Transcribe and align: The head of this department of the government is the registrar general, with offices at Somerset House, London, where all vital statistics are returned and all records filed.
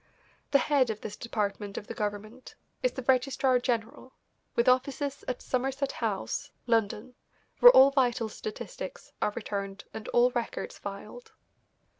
The 0.49 0.57
head 0.57 0.89
of 0.89 1.01
this 1.01 1.15
department 1.15 1.77
of 1.77 1.85
the 1.85 1.93
government 1.93 2.55
is 2.81 2.93
the 2.93 3.03
registrar 3.03 3.59
general, 3.59 4.13
with 4.55 4.67
offices 4.67 5.23
at 5.27 5.43
Somerset 5.43 5.91
House, 5.91 6.49
London, 6.65 7.13
where 7.59 7.71
all 7.73 7.91
vital 7.91 8.27
statistics 8.27 9.11
are 9.21 9.29
returned 9.35 9.83
and 9.93 10.07
all 10.07 10.31
records 10.31 10.79
filed. 10.79 11.33